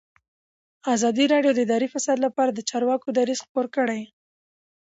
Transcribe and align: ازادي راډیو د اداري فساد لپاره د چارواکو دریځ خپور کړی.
ازادي 0.95 1.25
راډیو 1.33 1.51
د 1.55 1.59
اداري 1.65 1.87
فساد 1.93 2.17
لپاره 2.25 2.51
د 2.53 2.59
چارواکو 2.69 3.07
دریځ 3.17 3.39
خپور 3.45 3.65
کړی. 3.75 4.01